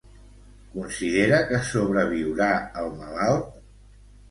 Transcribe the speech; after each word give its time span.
Considera 0.75 1.41
que 1.51 1.59
sobreviurà 1.67 2.49
el 2.83 2.91
malalt? 3.03 3.57